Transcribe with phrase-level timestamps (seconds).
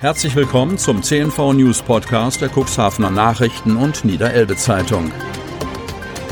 [0.00, 5.12] Herzlich willkommen zum CNV News Podcast der Cuxhavener Nachrichten und Niederelbe Zeitung.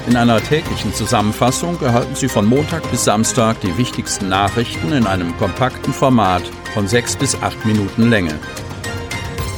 [0.06, 5.36] In einer täglichen Zusammenfassung erhalten Sie von Montag bis Samstag die wichtigsten Nachrichten in einem
[5.36, 8.38] kompakten Format von sechs bis acht Minuten Länge.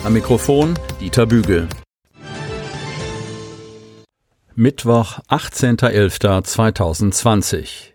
[0.02, 1.68] Am Mikrofon Dieter Bügel.
[4.56, 7.92] Mittwoch, 18.11.2020.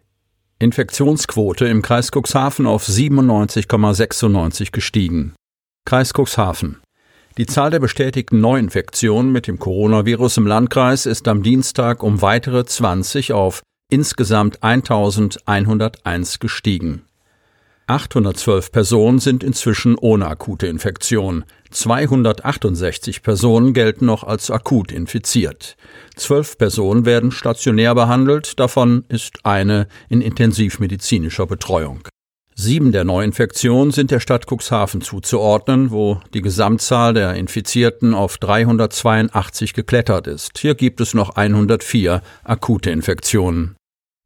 [0.60, 5.36] Infektionsquote im Kreis Cuxhaven auf 97,96 gestiegen.
[5.86, 6.82] Kreis Cuxhaven.
[7.38, 12.66] Die Zahl der bestätigten Neuinfektionen mit dem Coronavirus im Landkreis ist am Dienstag um weitere
[12.66, 17.04] 20 auf insgesamt 1101 gestiegen.
[17.86, 21.46] 812 Personen sind inzwischen ohne akute Infektion.
[21.70, 25.78] 268 Personen gelten noch als akut infiziert.
[26.16, 32.08] Zwölf Personen werden stationär behandelt, davon ist eine in intensivmedizinischer Betreuung.
[32.58, 39.74] Sieben der Neuinfektionen sind der Stadt Cuxhaven zuzuordnen, wo die Gesamtzahl der Infizierten auf 382
[39.74, 40.58] geklettert ist.
[40.58, 43.76] Hier gibt es noch 104 akute Infektionen.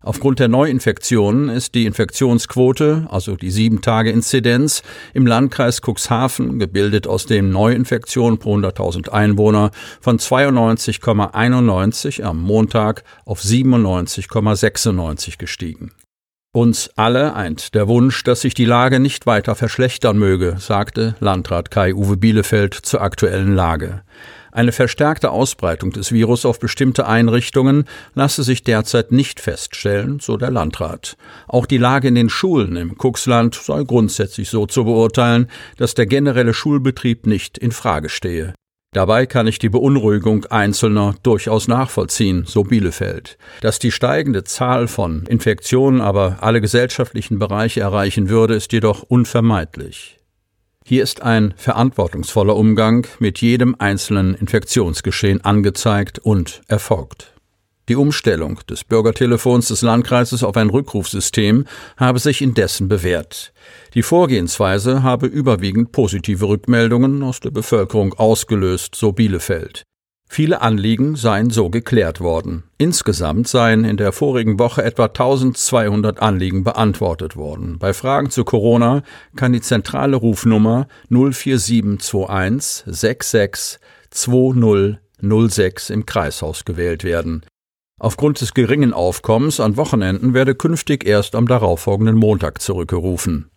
[0.04, 4.84] Aufgrund der Neuinfektionen ist die Infektionsquote, also die sieben Tage Inzidenz,
[5.16, 13.42] im Landkreis Cuxhaven, gebildet aus den Neuinfektionen pro 100.000 Einwohner, von 92,91 am Montag auf
[13.42, 15.94] 97,96 gestiegen.
[16.60, 21.72] Uns alle eint der Wunsch, dass sich die Lage nicht weiter verschlechtern möge, sagte Landrat
[21.72, 24.02] Kai-Uwe Bielefeld zur aktuellen Lage.
[24.52, 30.52] Eine verstärkte Ausbreitung des Virus auf bestimmte Einrichtungen lasse sich derzeit nicht feststellen, so der
[30.52, 31.16] Landrat.
[31.48, 36.08] Auch die Lage in den Schulen im Kuxland sei grundsätzlich so zu beurteilen, dass der
[36.08, 38.54] generelle Schulbetrieb nicht in Frage stehe.
[38.92, 43.38] Dabei kann ich die Beunruhigung Einzelner durchaus nachvollziehen, so Bielefeld.
[43.62, 50.18] Dass die steigende Zahl von Infektionen aber alle gesellschaftlichen Bereiche erreichen würde, ist jedoch unvermeidlich.
[50.84, 57.36] Hier ist ein verantwortungsvoller Umgang mit jedem einzelnen Infektionsgeschehen angezeigt und erfolgt.
[57.90, 61.66] Die Umstellung des Bürgertelefons des Landkreises auf ein Rückrufsystem
[61.98, 63.52] habe sich indessen bewährt.
[63.96, 69.82] Die Vorgehensweise habe überwiegend positive Rückmeldungen aus der Bevölkerung ausgelöst, so Bielefeld.
[70.30, 72.62] Viele Anliegen seien so geklärt worden.
[72.78, 77.80] Insgesamt seien in der vorigen Woche etwa 1200 Anliegen beantwortet worden.
[77.80, 79.02] Bei Fragen zu Corona
[79.36, 83.80] kann die zentrale Rufnummer 04721 66
[84.12, 87.44] 2006 im Kreishaus gewählt werden.
[88.00, 93.50] Aufgrund des geringen Aufkommens an Wochenenden werde künftig erst am darauffolgenden Montag zurückgerufen.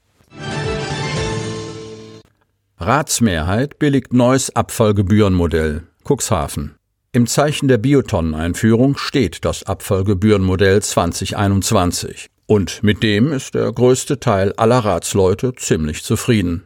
[2.79, 5.85] Ratsmehrheit billigt neues Abfallgebührenmodell.
[6.05, 6.75] Cuxhaven.
[7.13, 12.27] Im Zeichen der Biotonneneinführung steht das Abfallgebührenmodell 2021.
[12.47, 16.65] Und mit dem ist der größte Teil aller Ratsleute ziemlich zufrieden.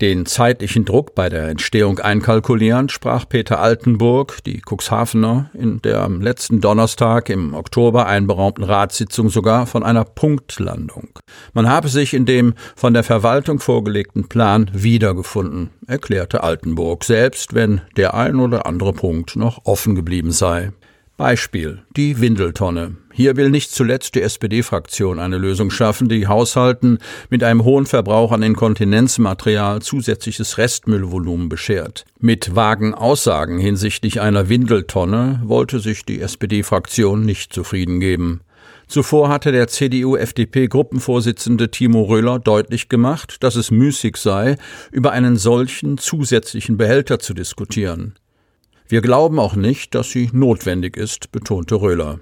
[0.00, 6.22] Den zeitlichen Druck bei der Entstehung einkalkulierend sprach Peter Altenburg, die Cuxhavener, in der am
[6.22, 11.10] letzten Donnerstag im Oktober einberaumten Ratssitzung sogar von einer Punktlandung.
[11.52, 17.82] Man habe sich in dem von der Verwaltung vorgelegten Plan wiedergefunden, erklärte Altenburg, selbst wenn
[17.98, 20.72] der ein oder andere Punkt noch offen geblieben sei.
[21.20, 22.96] Beispiel die Windeltonne.
[23.12, 26.96] Hier will nicht zuletzt die SPD-Fraktion eine Lösung schaffen, die Haushalten
[27.28, 32.06] mit einem hohen Verbrauch an Inkontinenzmaterial zusätzliches Restmüllvolumen beschert.
[32.20, 38.40] Mit vagen Aussagen hinsichtlich einer Windeltonne wollte sich die SPD-Fraktion nicht zufrieden geben.
[38.86, 44.56] Zuvor hatte der CDU-FDP-Gruppenvorsitzende Timo Röhler deutlich gemacht, dass es müßig sei,
[44.90, 48.14] über einen solchen zusätzlichen Behälter zu diskutieren.
[48.90, 52.18] Wir glauben auch nicht, dass sie notwendig ist, betonte Röhler.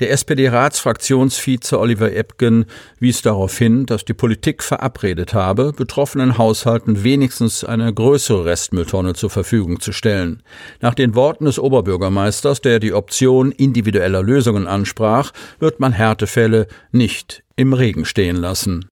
[0.00, 2.64] Der SPD-Ratsfraktionsvize Oliver Ebgen
[2.98, 9.30] wies darauf hin, dass die Politik verabredet habe, betroffenen Haushalten wenigstens eine größere Restmülltonne zur
[9.30, 10.42] Verfügung zu stellen.
[10.80, 15.30] Nach den Worten des Oberbürgermeisters, der die Option individueller Lösungen ansprach,
[15.60, 18.88] wird man Härtefälle nicht im Regen stehen lassen.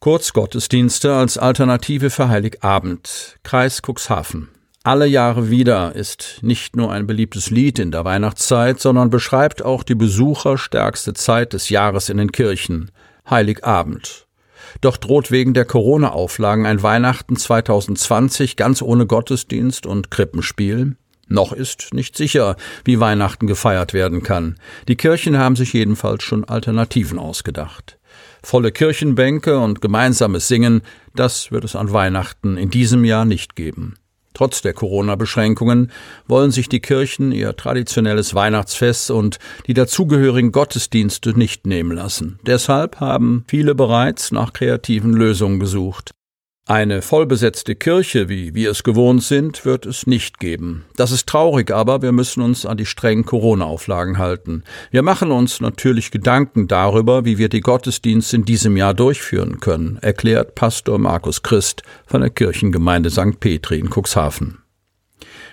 [0.00, 3.38] Kurzgottesdienste als Alternative für Heiligabend.
[3.42, 4.48] Kreis Cuxhaven.
[4.82, 9.82] Alle Jahre wieder ist nicht nur ein beliebtes Lied in der Weihnachtszeit, sondern beschreibt auch
[9.82, 12.90] die besucherstärkste Zeit des Jahres in den Kirchen.
[13.28, 14.26] Heiligabend.
[14.80, 20.96] Doch droht wegen der Corona-Auflagen ein Weihnachten 2020 ganz ohne Gottesdienst und Krippenspiel?
[21.28, 22.56] Noch ist nicht sicher,
[22.86, 24.56] wie Weihnachten gefeiert werden kann.
[24.88, 27.98] Die Kirchen haben sich jedenfalls schon Alternativen ausgedacht.
[28.42, 30.82] Volle Kirchenbänke und gemeinsames Singen,
[31.14, 33.94] das wird es an Weihnachten in diesem Jahr nicht geben.
[34.32, 35.90] Trotz der Corona-Beschränkungen
[36.26, 42.38] wollen sich die Kirchen ihr traditionelles Weihnachtsfest und die dazugehörigen Gottesdienste nicht nehmen lassen.
[42.46, 46.12] Deshalb haben viele bereits nach kreativen Lösungen gesucht.
[46.70, 50.84] Eine vollbesetzte Kirche, wie wir es gewohnt sind, wird es nicht geben.
[50.94, 54.62] Das ist traurig, aber wir müssen uns an die strengen Corona-Auflagen halten.
[54.92, 59.98] Wir machen uns natürlich Gedanken darüber, wie wir die Gottesdienste in diesem Jahr durchführen können,
[60.00, 63.40] erklärt Pastor Markus Christ von der Kirchengemeinde St.
[63.40, 64.58] Petri in Cuxhaven.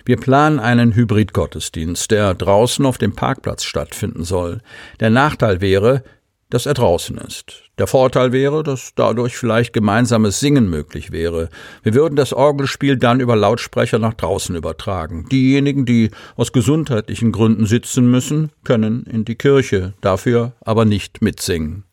[0.05, 4.61] Wir planen einen Hybrid-Gottesdienst, der draußen auf dem Parkplatz stattfinden soll.
[4.99, 6.03] Der Nachteil wäre,
[6.51, 7.66] dass er draußen ist.
[7.77, 11.49] Der Vorteil wäre, dass dadurch vielleicht gemeinsames Singen möglich wäre.
[11.83, 15.27] Wir würden das Orgelspiel dann über Lautsprecher nach draußen übertragen.
[15.31, 21.83] Diejenigen, die aus gesundheitlichen Gründen sitzen müssen, können in die Kirche, dafür aber nicht mitsingen.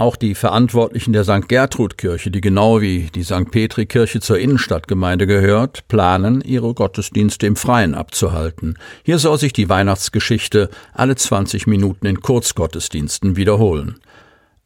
[0.00, 1.48] Auch die Verantwortlichen der St.
[1.48, 3.50] Gertrud-Kirche, die genau wie die St.
[3.50, 8.78] Petri-Kirche zur Innenstadtgemeinde gehört, planen, ihre Gottesdienste im Freien abzuhalten.
[9.02, 13.98] Hier soll sich die Weihnachtsgeschichte alle 20 Minuten in Kurzgottesdiensten wiederholen.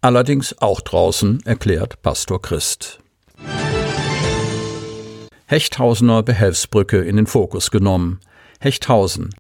[0.02, 2.99] Allerdings auch draußen, erklärt Pastor Christ.
[5.46, 8.19] Hechthausener Behelfsbrücke in den Fokus genommen.
[8.58, 9.31] Hechthausen,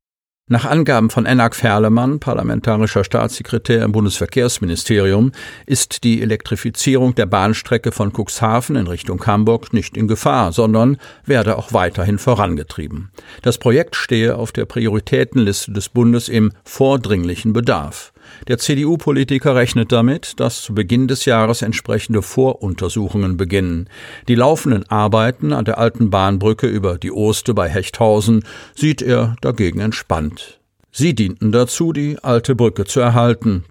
[0.52, 5.32] nach Angaben von Enak Ferlemann, parlamentarischer Staatssekretär im Bundesverkehrsministerium,
[5.66, 11.56] ist die Elektrifizierung der Bahnstrecke von Cuxhaven in Richtung Hamburg nicht in Gefahr, sondern werde
[11.56, 13.12] auch weiterhin vorangetrieben.
[13.40, 18.11] Das Projekt stehe auf der Prioritätenliste des Bundes im vordringlichen Bedarf.
[18.48, 23.88] Der CDU-Politiker rechnet damit, dass zu Beginn des Jahres entsprechende Voruntersuchungen beginnen.
[24.28, 29.80] Die laufenden Arbeiten an der alten Bahnbrücke über die Oste bei Hechthausen sieht er dagegen
[29.80, 30.60] entspannt.
[30.90, 33.64] Sie dienten dazu, die alte Brücke zu erhalten.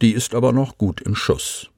[0.00, 1.69] Die ist aber noch gut in Schuss.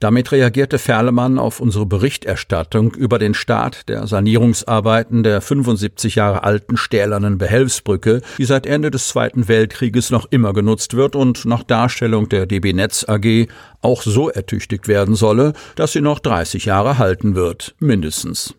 [0.00, 6.78] Damit reagierte Ferlemann auf unsere Berichterstattung über den Start der Sanierungsarbeiten der 75 Jahre alten
[6.78, 12.30] stählernen Behelfsbrücke, die seit Ende des Zweiten Weltkrieges noch immer genutzt wird und nach Darstellung
[12.30, 13.48] der DB Netz AG
[13.82, 18.54] auch so ertüchtigt werden solle, dass sie noch 30 Jahre halten wird, mindestens.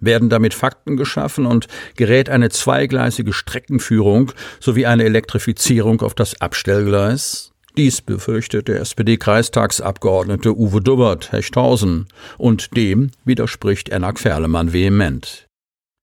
[0.00, 7.52] Werden damit Fakten geschaffen und gerät eine zweigleisige Streckenführung sowie eine Elektrifizierung auf das Abstellgleis?
[7.78, 15.46] Dies befürchtet der SPD-Kreistagsabgeordnete Uwe Dubbert, Hechthausen, und dem widerspricht Enak Ferlemann vehement.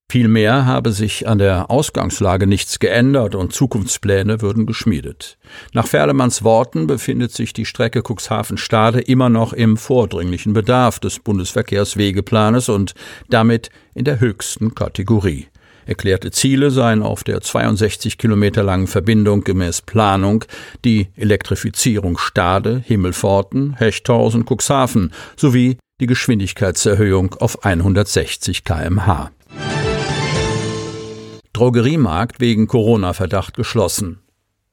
[0.09, 5.37] Vielmehr habe sich an der Ausgangslage nichts geändert und Zukunftspläne würden geschmiedet.
[5.73, 12.69] Nach Ferlemanns Worten befindet sich die Strecke Cuxhaven-Stade immer noch im vordringlichen Bedarf des Bundesverkehrswegeplanes
[12.69, 12.93] und
[13.27, 15.47] damit in der höchsten Kategorie.
[15.85, 20.45] Erklärte Ziele seien auf der 62 Kilometer langen Verbindung gemäß Planung
[20.83, 29.31] die Elektrifizierung Stade, Himmelforten, Hechthausen, Cuxhaven sowie die Geschwindigkeitserhöhung auf 160 kmh.
[31.53, 34.19] Drogeriemarkt wegen Corona-Verdacht geschlossen.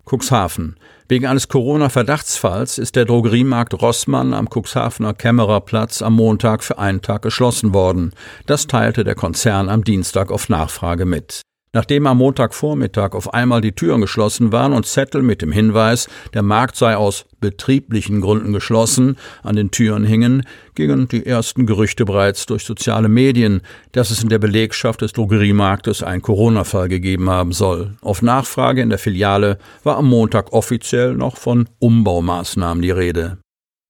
[0.04, 0.76] Cuxhaven.
[1.08, 7.22] Wegen eines Corona-Verdachtsfalls ist der Drogeriemarkt Rossmann am Cuxhavener Kämmererplatz am Montag für einen Tag
[7.22, 8.12] geschlossen worden.
[8.46, 11.43] Das teilte der Konzern am Dienstag auf Nachfrage mit.
[11.74, 16.42] Nachdem am Montagvormittag auf einmal die Türen geschlossen waren und Zettel mit dem Hinweis, der
[16.42, 20.42] Markt sei aus betrieblichen Gründen geschlossen, an den Türen hingen,
[20.74, 26.02] gingen die ersten Gerüchte bereits durch soziale Medien, dass es in der Belegschaft des Drogeriemarktes
[26.02, 27.94] einen Corona-Fall gegeben haben soll.
[28.02, 33.38] Auf Nachfrage in der Filiale war am Montag offiziell noch von Umbaumaßnahmen die Rede.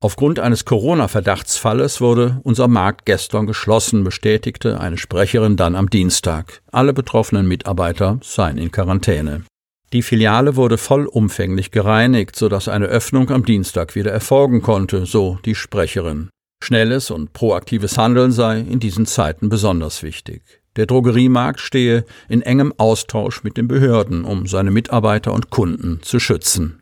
[0.03, 6.61] Aufgrund eines Corona-Verdachtsfalles wurde unser Markt gestern geschlossen, bestätigte eine Sprecherin dann am Dienstag.
[6.73, 9.45] Alle betroffenen Mitarbeiter seien in Quarantäne.
[9.93, 15.55] Die Filiale wurde vollumfänglich gereinigt, sodass eine Öffnung am Dienstag wieder erfolgen konnte, so die
[15.55, 16.31] Sprecherin.
[16.65, 20.43] Schnelles und proaktives Handeln sei in diesen Zeiten besonders wichtig.
[20.75, 26.19] Der Drogeriemarkt stehe in engem Austausch mit den Behörden, um seine Mitarbeiter und Kunden zu
[26.19, 26.82] schützen.